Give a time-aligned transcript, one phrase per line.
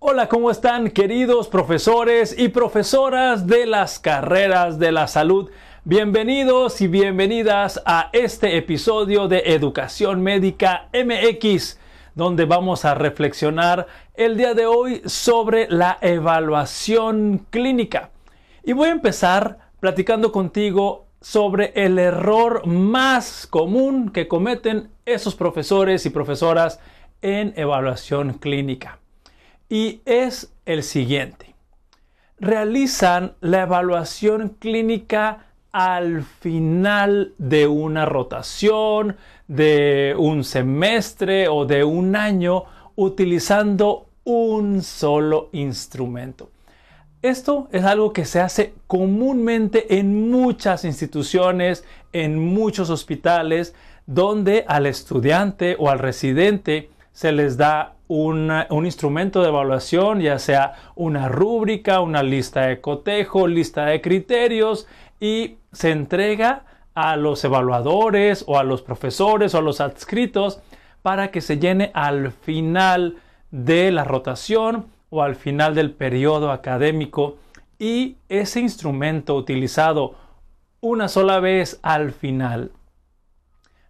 [0.00, 5.50] Hola, ¿cómo están queridos profesores y profesoras de las carreras de la salud?
[5.82, 11.80] Bienvenidos y bienvenidas a este episodio de Educación Médica MX,
[12.14, 18.10] donde vamos a reflexionar el día de hoy sobre la evaluación clínica.
[18.62, 26.06] Y voy a empezar platicando contigo sobre el error más común que cometen esos profesores
[26.06, 26.78] y profesoras
[27.20, 29.00] en evaluación clínica
[29.68, 31.54] y es el siguiente.
[32.40, 39.16] Realizan la evaluación clínica al final de una rotación,
[39.46, 42.64] de un semestre o de un año
[42.96, 46.50] utilizando un solo instrumento.
[47.20, 53.74] Esto es algo que se hace comúnmente en muchas instituciones, en muchos hospitales,
[54.06, 60.74] donde al estudiante o al residente se les da un instrumento de evaluación, ya sea
[60.96, 64.86] una rúbrica, una lista de cotejo, lista de criterios,
[65.20, 70.60] y se entrega a los evaluadores o a los profesores o a los adscritos
[71.02, 73.18] para que se llene al final
[73.50, 77.36] de la rotación o al final del periodo académico.
[77.78, 80.16] Y ese instrumento utilizado
[80.80, 82.72] una sola vez al final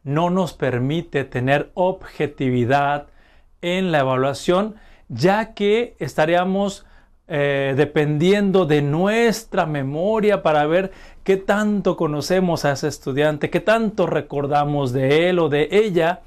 [0.03, 3.09] no nos permite tener objetividad
[3.63, 4.75] en la evaluación,
[5.09, 6.85] ya que estaríamos
[7.31, 10.93] eh, dependiendo de nuestra memoria para ver
[11.25, 16.23] qué tanto conocemos a ese estudiante, qué tanto recordamos de él o de ella.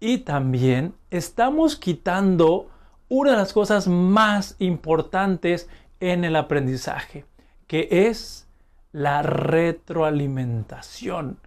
[0.00, 2.66] Y también estamos quitando
[3.08, 5.68] una de las cosas más importantes
[6.00, 7.26] en el aprendizaje,
[7.68, 8.48] que es
[8.90, 11.38] la retroalimentación.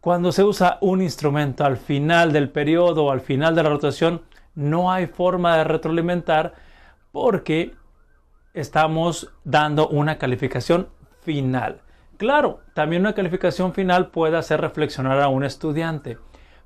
[0.00, 4.22] Cuando se usa un instrumento al final del periodo o al final de la rotación,
[4.58, 6.54] no hay forma de retroalimentar
[7.12, 7.76] porque
[8.54, 10.88] estamos dando una calificación
[11.20, 11.80] final.
[12.16, 16.18] Claro, también una calificación final puede hacer reflexionar a un estudiante,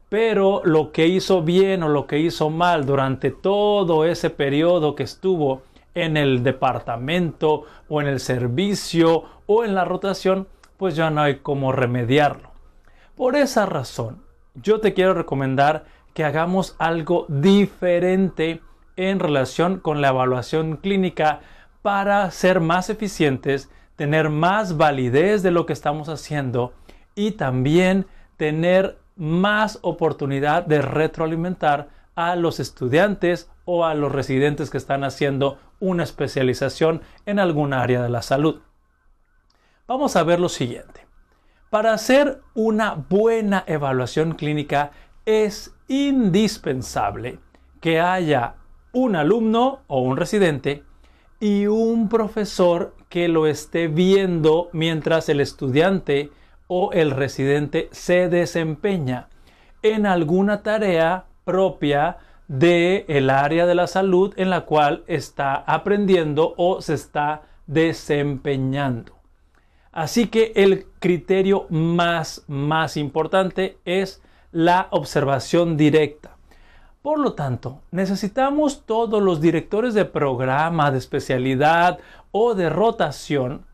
[0.08, 5.02] pero lo que hizo bien o lo que hizo mal durante todo ese periodo que
[5.02, 5.60] estuvo
[5.94, 10.48] en el departamento o en el servicio o en la rotación,
[10.78, 12.52] pues ya no hay cómo remediarlo.
[13.16, 14.22] Por esa razón,
[14.54, 18.60] yo te quiero recomendar que hagamos algo diferente
[18.96, 21.40] en relación con la evaluación clínica
[21.82, 26.72] para ser más eficientes, tener más validez de lo que estamos haciendo
[27.14, 28.06] y también
[28.36, 35.58] tener más oportunidad de retroalimentar a los estudiantes o a los residentes que están haciendo
[35.80, 38.60] una especialización en algún área de la salud.
[39.86, 41.06] Vamos a ver lo siguiente.
[41.70, 44.92] Para hacer una buena evaluación clínica
[45.24, 47.38] es indispensable
[47.80, 48.54] que haya
[48.92, 50.84] un alumno o un residente
[51.40, 56.30] y un profesor que lo esté viendo mientras el estudiante
[56.68, 59.28] o el residente se desempeña
[59.82, 66.54] en alguna tarea propia del el área de la salud en la cual está aprendiendo
[66.56, 69.16] o se está desempeñando.
[69.90, 76.36] Así que el criterio más más importante es la observación directa.
[77.02, 81.98] Por lo tanto, necesitamos todos los directores de programa, de especialidad
[82.30, 83.64] o de rotación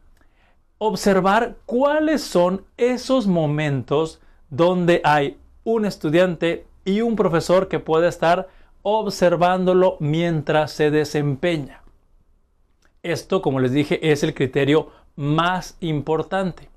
[0.78, 8.48] observar cuáles son esos momentos donde hay un estudiante y un profesor que puede estar
[8.82, 11.82] observándolo mientras se desempeña.
[13.02, 16.70] Esto, como les dije, es el criterio más importante.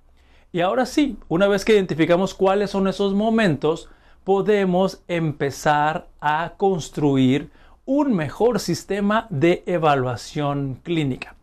[0.53, 3.89] Y ahora sí, una vez que identificamos cuáles son esos momentos,
[4.25, 7.51] podemos empezar a construir
[7.85, 11.35] un mejor sistema de evaluación clínica.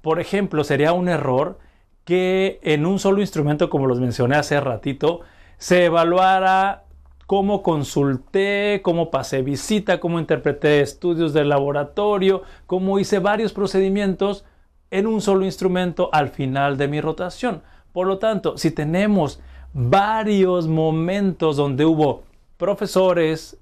[0.00, 1.58] Por ejemplo, sería un error
[2.04, 5.20] que en un solo instrumento, como los mencioné hace ratito,
[5.58, 6.84] se evaluara
[7.26, 14.44] cómo consulté, cómo pasé visita, cómo interpreté estudios de laboratorio, cómo hice varios procedimientos
[14.90, 17.62] en un solo instrumento al final de mi rotación.
[17.96, 19.40] Por lo tanto, si tenemos
[19.72, 22.24] varios momentos donde hubo
[22.58, 23.56] profesores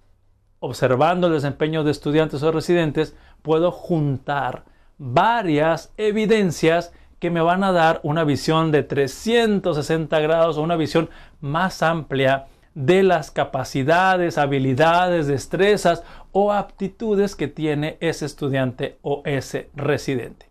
[0.58, 4.64] observando el desempeño de estudiantes o residentes, puedo juntar
[4.98, 11.10] varias evidencias que me van a dar una visión de 360 grados o una visión
[11.40, 16.02] más amplia de las capacidades, habilidades, destrezas
[16.32, 20.50] o aptitudes que tiene ese estudiante o ese residente.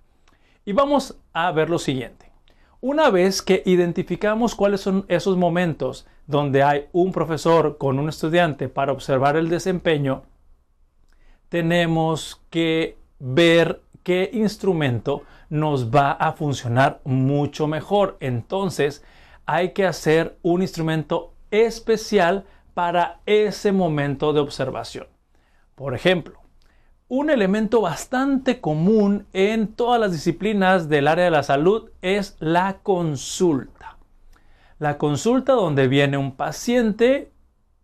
[0.63, 2.32] Y vamos a ver lo siguiente.
[2.85, 8.67] Una vez que identificamos cuáles son esos momentos donde hay un profesor con un estudiante
[8.67, 10.23] para observar el desempeño,
[11.47, 18.17] tenemos que ver qué instrumento nos va a funcionar mucho mejor.
[18.19, 19.01] Entonces,
[19.45, 22.43] hay que hacer un instrumento especial
[22.73, 25.07] para ese momento de observación.
[25.75, 26.42] Por ejemplo,
[27.07, 32.77] un elemento bastante común en todas las disciplinas del área de la salud es la
[32.81, 33.97] consulta.
[34.79, 37.33] La consulta donde viene un paciente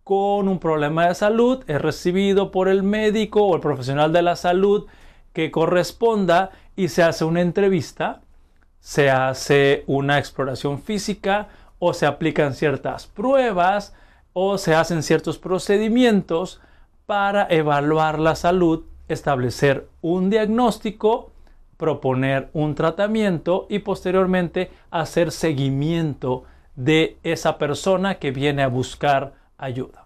[0.10, 4.36] con un problema de salud, es recibido por el médico o el profesional de la
[4.36, 4.88] salud
[5.34, 8.22] que corresponda y se hace una entrevista,
[8.80, 13.94] se hace una exploración física o se aplican ciertas pruebas
[14.34, 16.60] o se hacen ciertos procedimientos
[17.06, 21.32] para evaluar la salud, establecer un diagnóstico,
[21.78, 26.44] proponer un tratamiento y posteriormente hacer seguimiento
[26.76, 30.06] de esa persona que viene a buscar ayuda.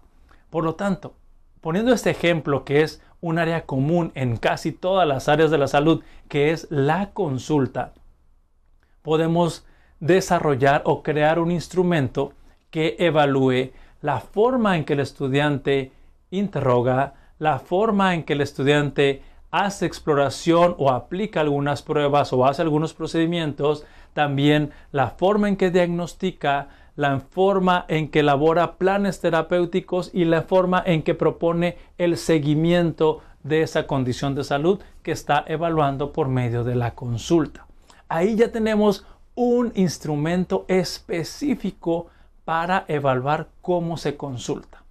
[0.50, 1.14] Por lo tanto,
[1.60, 5.68] poniendo este ejemplo que es un área común en casi todas las áreas de la
[5.68, 7.92] salud, que es la consulta,
[9.02, 9.66] podemos
[10.00, 12.32] desarrollar o crear un instrumento
[12.70, 13.70] que evalúe
[14.02, 15.92] la forma en que el estudiante
[16.30, 22.62] interroga, la forma en que el estudiante hace exploración o aplica algunas pruebas o hace
[22.62, 30.10] algunos procedimientos, también la forma en que diagnostica, la forma en que elabora planes terapéuticos
[30.12, 35.44] y la forma en que propone el seguimiento de esa condición de salud que está
[35.46, 37.66] evaluando por medio de la consulta.
[38.08, 42.08] Ahí ya tenemos un instrumento específico
[42.44, 44.82] para evaluar cómo se consulta.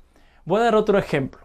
[0.45, 1.42] Voy a dar otro ejemplo.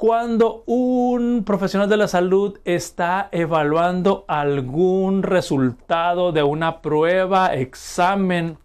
[0.00, 8.56] Cuando un profesional de la salud está evaluando algún resultado de una prueba, examen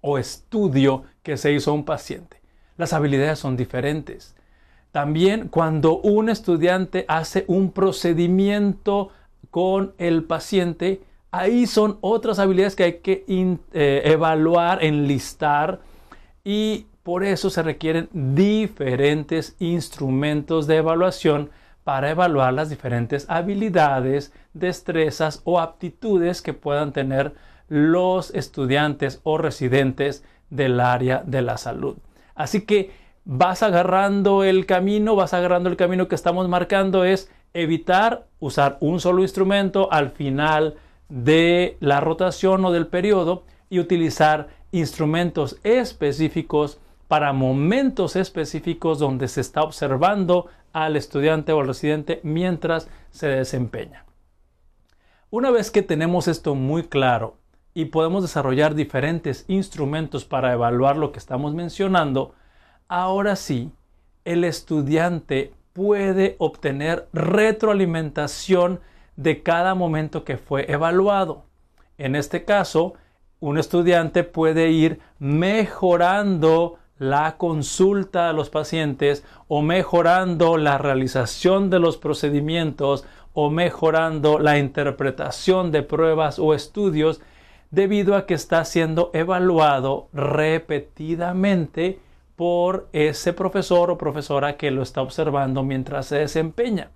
[0.00, 2.40] o estudio que se hizo a un paciente.
[2.76, 4.34] Las habilidades son diferentes.
[4.90, 9.10] También cuando un estudiante hace un procedimiento
[9.52, 15.78] con el paciente, ahí son otras habilidades que hay que eh, evaluar, enlistar
[16.42, 21.50] y por eso se requieren diferentes instrumentos de evaluación
[21.84, 27.32] para evaluar las diferentes habilidades, destrezas o aptitudes que puedan tener
[27.68, 31.96] los estudiantes o residentes del área de la salud.
[32.34, 32.90] Así que
[33.24, 38.98] vas agarrando el camino, vas agarrando el camino que estamos marcando es evitar usar un
[38.98, 40.74] solo instrumento al final
[41.08, 49.40] de la rotación o del periodo y utilizar instrumentos específicos para momentos específicos donde se
[49.40, 54.04] está observando al estudiante o al residente mientras se desempeña.
[55.30, 57.36] Una vez que tenemos esto muy claro
[57.74, 62.34] y podemos desarrollar diferentes instrumentos para evaluar lo que estamos mencionando,
[62.88, 63.72] ahora sí,
[64.24, 68.80] el estudiante puede obtener retroalimentación
[69.16, 71.44] de cada momento que fue evaluado.
[71.98, 72.94] En este caso,
[73.40, 81.78] un estudiante puede ir mejorando la consulta a los pacientes o mejorando la realización de
[81.78, 83.04] los procedimientos
[83.34, 87.20] o mejorando la interpretación de pruebas o estudios
[87.70, 92.00] debido a que está siendo evaluado repetidamente
[92.34, 96.90] por ese profesor o profesora que lo está observando mientras se desempeña.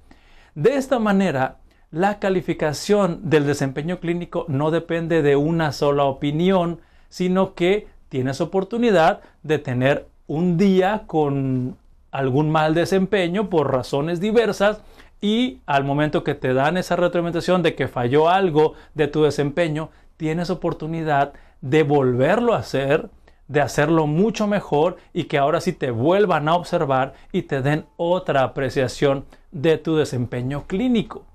[0.54, 1.58] De esta manera,
[1.90, 9.20] la calificación del desempeño clínico no depende de una sola opinión, sino que tienes oportunidad
[9.42, 11.78] de tener un día con
[12.10, 14.82] algún mal desempeño por razones diversas
[15.20, 19.90] y al momento que te dan esa retroalimentación de que falló algo de tu desempeño,
[20.16, 23.10] tienes oportunidad de volverlo a hacer,
[23.48, 27.86] de hacerlo mucho mejor y que ahora sí te vuelvan a observar y te den
[27.96, 31.26] otra apreciación de tu desempeño clínico.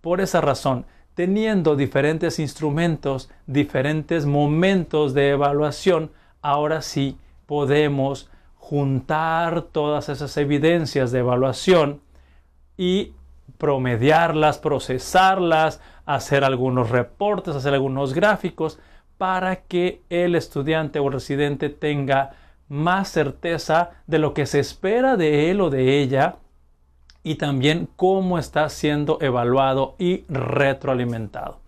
[0.00, 6.10] Por esa razón, teniendo diferentes instrumentos, diferentes momentos de evaluación,
[6.42, 12.00] ahora sí podemos juntar todas esas evidencias de evaluación
[12.76, 13.12] y
[13.58, 18.78] promediarlas, procesarlas, hacer algunos reportes, hacer algunos gráficos
[19.18, 22.32] para que el estudiante o residente tenga
[22.68, 26.36] más certeza de lo que se espera de él o de ella
[27.24, 31.58] y también cómo está siendo evaluado y retroalimentado.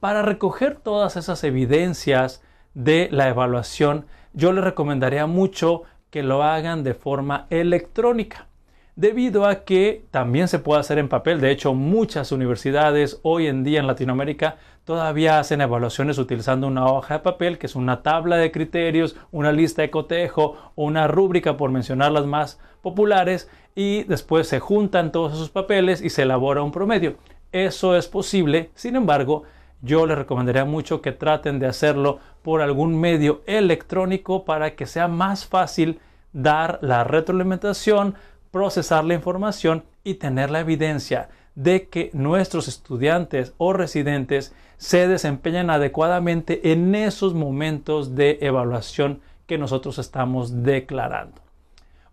[0.00, 2.42] Para recoger todas esas evidencias
[2.74, 8.48] de la evaluación, yo le recomendaría mucho que lo hagan de forma electrónica
[8.96, 11.40] debido a que también se puede hacer en papel.
[11.40, 17.14] De hecho, muchas universidades hoy en día en Latinoamérica todavía hacen evaluaciones utilizando una hoja
[17.14, 21.58] de papel, que es una tabla de criterios, una lista de cotejo o una rúbrica,
[21.58, 26.62] por mencionar las más populares, y después se juntan todos esos papeles y se elabora
[26.62, 27.16] un promedio.
[27.52, 28.70] eso es posible.
[28.74, 29.44] Sin embargo,
[29.82, 35.06] yo les recomendaría mucho que traten de hacerlo por algún medio electrónico para que sea
[35.06, 36.00] más fácil
[36.32, 38.14] dar la retroalimentación,
[38.50, 45.70] procesar la información y tener la evidencia de que nuestros estudiantes o residentes se desempeñan
[45.70, 51.45] adecuadamente en esos momentos de evaluación que nosotros estamos declarando.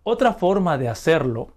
[0.06, 1.54] Otra forma de hacerlo,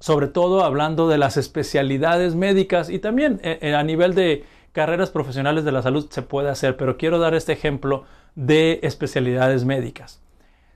[0.00, 5.10] sobre todo hablando de las especialidades médicas y también eh, eh, a nivel de carreras
[5.10, 8.02] profesionales de la salud se puede hacer, pero quiero dar este ejemplo
[8.34, 10.20] de especialidades médicas.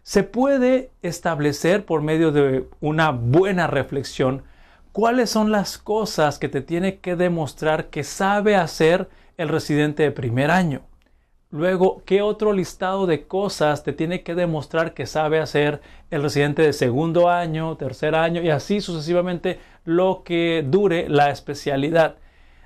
[0.05, 4.45] Se puede establecer por medio de una buena reflexión
[4.93, 10.13] cuáles son las cosas que te tiene que demostrar que sabe hacer el residente de
[10.13, 10.83] primer año.
[11.53, 16.63] Luego, ¿qué otro listado de cosas te tiene que demostrar que sabe hacer el residente
[16.63, 22.17] de segundo año, tercer año y así sucesivamente lo que dure la especialidad?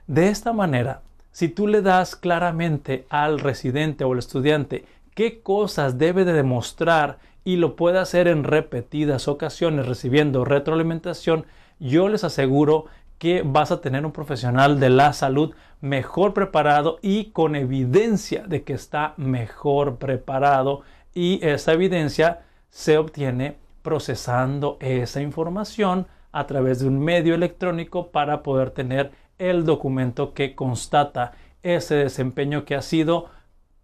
[0.07, 5.99] De esta manera, si tú le das claramente al residente o al estudiante qué cosas
[5.99, 11.45] debe de demostrar y lo puede hacer en repetidas ocasiones recibiendo retroalimentación,
[11.79, 12.87] yo les aseguro
[13.21, 18.65] que vas a tener un profesional de la salud mejor preparado y con evidencia de
[18.65, 20.81] que está mejor preparado
[21.13, 28.43] y esa evidencia se obtiene procesando esa información a través de un medio electrónico para
[28.43, 33.29] poder tener el documento que constata ese desempeño que ha sido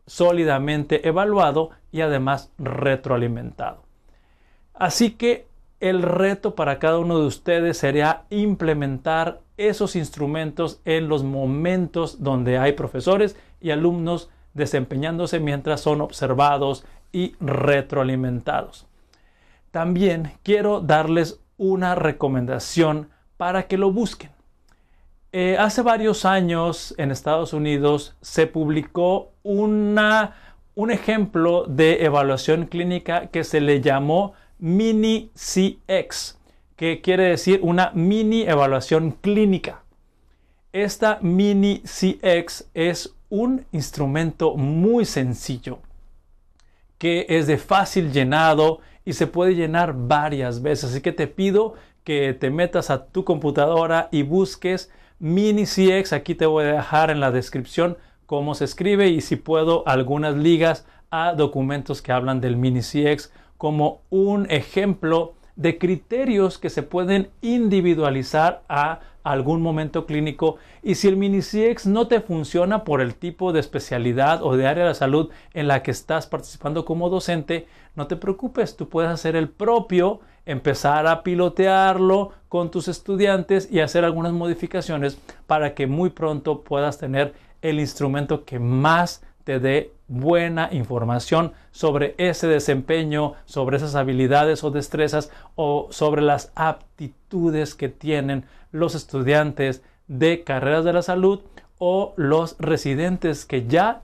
[0.06, 3.82] sólidamente evaluado y además retroalimentado.
[4.72, 5.46] Así que
[5.88, 12.58] el reto para cada uno de ustedes sería implementar esos instrumentos en los momentos donde
[12.58, 18.86] hay profesores y alumnos desempeñándose mientras son observados y retroalimentados.
[19.70, 24.30] También quiero darles una recomendación para que lo busquen.
[25.32, 30.34] Eh, hace varios años en Estados Unidos se publicó una,
[30.74, 36.38] un ejemplo de evaluación clínica que se le llamó Mini CX,
[36.76, 39.82] que quiere decir una mini evaluación clínica.
[40.72, 45.78] Esta Mini CX es un instrumento muy sencillo
[46.98, 50.90] que es de fácil llenado y se puede llenar varias veces.
[50.90, 56.12] Así que te pido que te metas a tu computadora y busques Mini CX.
[56.12, 57.96] Aquí te voy a dejar en la descripción
[58.26, 63.30] cómo se escribe y si puedo algunas ligas a documentos que hablan del Mini CX
[63.58, 70.56] como un ejemplo de criterios que se pueden individualizar a algún momento clínico.
[70.82, 74.86] Y si el MiniCX no te funciona por el tipo de especialidad o de área
[74.86, 79.34] de salud en la que estás participando como docente, no te preocupes, tú puedes hacer
[79.34, 86.10] el propio, empezar a pilotearlo con tus estudiantes y hacer algunas modificaciones para que muy
[86.10, 93.76] pronto puedas tener el instrumento que más te dé buena información sobre ese desempeño, sobre
[93.76, 100.92] esas habilidades o destrezas o sobre las aptitudes que tienen los estudiantes de carreras de
[100.94, 101.42] la salud
[101.78, 104.02] o los residentes que ya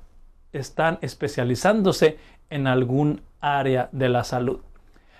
[0.52, 2.18] están especializándose
[2.48, 4.60] en algún área de la salud.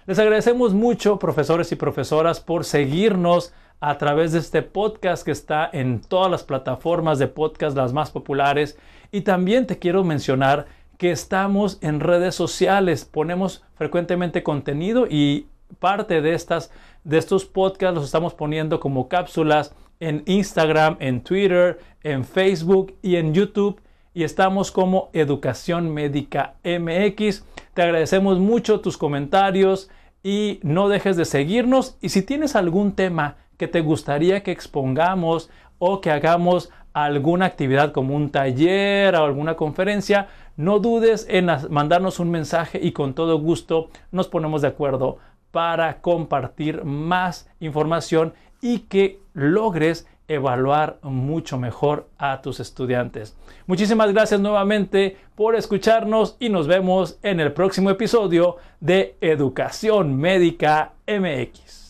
[0.07, 3.53] Les agradecemos mucho, profesores y profesoras, por seguirnos
[3.83, 8.13] a través de este podcast que está en todas las plataformas de podcast, las más
[8.13, 8.79] populares.
[9.11, 10.67] Y también te quiero mencionar
[10.99, 15.49] que estamos en redes sociales, ponemos frecuentemente contenido y
[15.81, 16.71] parte de, estas,
[17.03, 23.17] de estos podcasts los estamos poniendo como cápsulas en Instagram, en Twitter, en Facebook y
[23.17, 23.81] en YouTube.
[24.15, 27.45] Y estamos como Educación Médica MX.
[27.75, 29.91] Te agradecemos mucho tus comentarios
[30.23, 31.97] y no dejes de seguirnos.
[32.01, 37.93] Y si tienes algún tema que te gustaría que expongamos o que hagamos alguna actividad
[37.93, 40.27] como un taller o alguna conferencia,
[40.57, 45.19] no dudes en mandarnos un mensaje y con todo gusto nos ponemos de acuerdo
[45.53, 53.37] para compartir más información y que logres evaluar mucho mejor a tus estudiantes.
[53.69, 60.95] Muchísimas gracias nuevamente por escucharnos y nos vemos en el próximo episodio de Educación Médica
[61.07, 61.82] MX.